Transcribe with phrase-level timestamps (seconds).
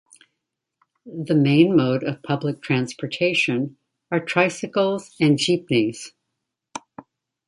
[1.05, 3.77] The main mode of public transportation
[4.09, 6.13] are tricycles and jeepneys.